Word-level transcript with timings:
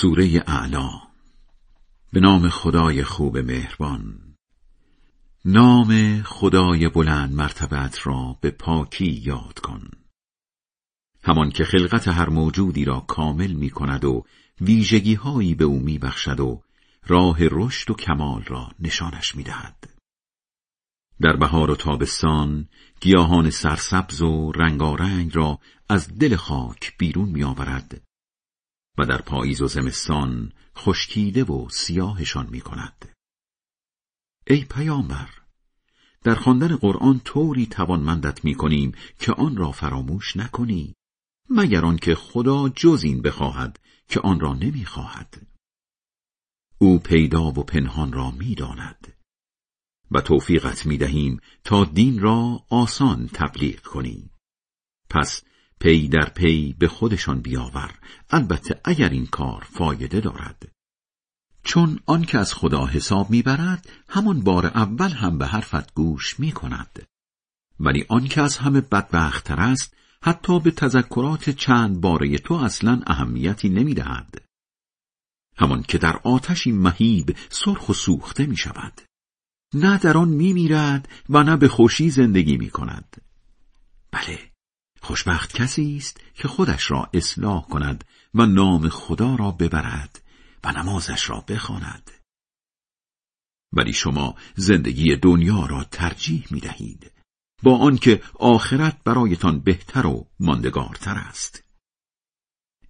سوره 0.00 0.44
اعلا. 0.46 0.90
به 2.12 2.20
نام 2.20 2.48
خدای 2.48 3.04
خوب 3.04 3.38
مهربان. 3.38 4.34
نام 5.44 6.22
خدای 6.22 6.88
بلند 6.88 7.32
مرتبت 7.32 8.06
را 8.06 8.36
به 8.40 8.50
پاکی 8.50 9.22
یاد 9.24 9.58
کن. 9.58 9.90
همان 11.24 11.50
که 11.50 11.64
خلقت 11.64 12.08
هر 12.08 12.28
موجودی 12.28 12.84
را 12.84 13.00
کامل 13.00 13.52
می 13.52 13.70
کند 13.70 14.04
و 14.04 14.24
ویژگی 14.60 15.14
هایی 15.14 15.54
به 15.54 15.64
او 15.64 15.80
می 15.80 15.98
بخشد 15.98 16.40
و 16.40 16.62
راه 17.06 17.38
رشد 17.40 17.90
و 17.90 17.94
کمال 17.94 18.42
را 18.42 18.70
نشانش 18.80 19.34
می 19.34 19.42
دهد. 19.42 19.90
در 21.20 21.36
بهار 21.36 21.70
و 21.70 21.76
تابستان 21.76 22.68
گیاهان 23.00 23.50
سرسبز 23.50 24.22
و 24.22 24.52
رنگارنگ 24.52 25.36
را 25.36 25.58
از 25.88 26.18
دل 26.18 26.36
خاک 26.36 26.98
بیرون 26.98 27.28
می 27.28 27.44
آورد 27.44 28.05
و 28.98 29.06
در 29.06 29.22
پاییز 29.22 29.62
و 29.62 29.66
زمستان 29.66 30.52
خشکیده 30.76 31.44
و 31.44 31.68
سیاهشان 31.68 32.48
می 32.50 32.60
کند. 32.60 33.08
ای 34.46 34.64
پیامبر 34.64 35.28
در 36.22 36.34
خواندن 36.34 36.76
قرآن 36.76 37.20
طوری 37.20 37.66
توانمندت 37.66 38.44
می 38.44 38.54
کنیم 38.54 38.92
که 39.18 39.32
آن 39.32 39.56
را 39.56 39.72
فراموش 39.72 40.36
نکنی 40.36 40.94
مگر 41.50 41.84
آنکه 41.84 42.14
خدا 42.14 42.68
جز 42.68 43.02
این 43.04 43.22
بخواهد 43.22 43.80
که 44.08 44.20
آن 44.20 44.40
را 44.40 44.54
نمی‌خواهد. 44.54 45.46
او 46.78 46.98
پیدا 46.98 47.42
و 47.42 47.52
پنهان 47.52 48.12
را 48.12 48.30
می‌داند 48.30 49.12
و 50.10 50.20
توفیقت 50.20 50.86
می 50.86 50.98
دهیم 50.98 51.40
تا 51.64 51.84
دین 51.84 52.20
را 52.20 52.64
آسان 52.70 53.28
تبلیغ 53.32 53.80
کنی 53.80 54.30
پس 55.10 55.42
پی 55.80 56.08
در 56.08 56.28
پی 56.28 56.72
به 56.78 56.88
خودشان 56.88 57.40
بیاور. 57.40 57.94
البته 58.30 58.80
اگر 58.84 59.08
این 59.08 59.26
کار 59.26 59.66
فایده 59.70 60.20
دارد. 60.20 60.68
چون 61.64 62.00
آن 62.06 62.22
که 62.22 62.38
از 62.38 62.54
خدا 62.54 62.86
حساب 62.86 63.30
می‌برد 63.30 63.88
همان 64.08 64.40
بار 64.40 64.66
اول 64.66 65.10
هم 65.10 65.38
به 65.38 65.46
حرفت 65.46 65.94
گوش 65.94 66.40
می 66.40 66.52
کند 66.52 67.06
ولی 67.80 68.04
آن 68.08 68.24
که 68.24 68.40
از 68.40 68.56
همه 68.56 68.80
بدبختتر 68.80 69.60
است 69.60 69.96
حتی 70.22 70.60
به 70.60 70.70
تذکرات 70.70 71.50
چند 71.50 72.00
باره 72.00 72.38
تو 72.38 72.54
اصلا 72.54 73.02
اهمیتی 73.06 73.68
نمی‌دهد. 73.68 74.42
همان 75.58 75.82
که 75.82 75.98
در 75.98 76.20
آتشی 76.24 76.72
مهیب 76.72 77.36
سرخ 77.48 77.88
و 77.88 77.92
سوخته 77.92 78.46
می 78.46 78.56
شود 78.56 79.00
نه 79.74 79.98
در 79.98 80.16
آن 80.18 80.28
می 80.28 80.52
میرد 80.52 81.08
و 81.28 81.42
نه 81.42 81.56
به 81.56 81.68
خوشی 81.68 82.10
زندگی 82.10 82.56
می 82.56 82.70
کند 82.70 83.16
بله 83.16 83.35
خوشبخت 85.06 85.52
کسی 85.52 85.96
است 85.96 86.20
که 86.34 86.48
خودش 86.48 86.90
را 86.90 87.10
اصلاح 87.14 87.66
کند 87.68 88.04
و 88.34 88.46
نام 88.46 88.88
خدا 88.88 89.34
را 89.34 89.50
ببرد 89.50 90.22
و 90.64 90.72
نمازش 90.72 91.30
را 91.30 91.44
بخواند. 91.48 92.10
ولی 93.72 93.92
شما 93.92 94.34
زندگی 94.56 95.16
دنیا 95.16 95.66
را 95.66 95.84
ترجیح 95.84 96.46
می 96.50 96.60
دهید 96.60 97.12
با 97.62 97.78
آنکه 97.78 98.22
آخرت 98.34 99.04
برایتان 99.04 99.60
بهتر 99.60 100.06
و 100.06 100.26
ماندگارتر 100.40 101.14
است. 101.14 101.64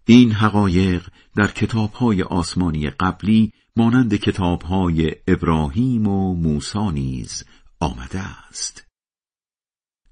این 0.06 0.32
حقایق 0.32 1.08
در 1.36 1.48
کتابهای 1.48 2.22
آسمانی 2.22 2.90
قبلی 2.90 3.52
مانند 3.76 4.14
کتابهای 4.14 5.14
ابراهیم 5.28 6.06
و 6.06 6.34
موسی 6.34 6.90
نیز 6.92 7.44
آمده 7.80 8.20
است. 8.20 8.85